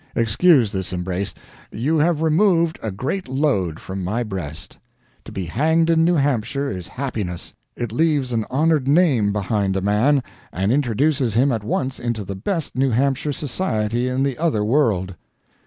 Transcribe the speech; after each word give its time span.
excuse 0.15 0.71
this 0.71 0.91
embrace 0.91 1.31
you 1.71 1.97
have 1.99 2.23
removed 2.23 2.79
a 2.81 2.89
great 2.91 3.27
load 3.27 3.79
from 3.79 4.03
my 4.03 4.23
breast. 4.23 4.79
To 5.25 5.31
be 5.31 5.45
hanged 5.45 5.91
in 5.91 6.03
New 6.03 6.15
Hampshire 6.15 6.71
is 6.71 6.87
happiness 6.87 7.53
it 7.75 7.91
leaves 7.91 8.33
an 8.33 8.43
honored 8.49 8.87
name 8.87 9.31
behind 9.31 9.77
a 9.77 9.81
man, 9.81 10.23
and 10.51 10.71
introduces 10.71 11.35
him 11.35 11.51
at 11.51 11.63
once 11.63 11.99
into 11.99 12.23
the 12.23 12.35
best 12.35 12.75
New 12.75 12.89
Hampshire 12.89 13.31
society 13.31 14.07
in 14.07 14.23
the 14.23 14.39
other 14.39 14.65
world." 14.65 15.13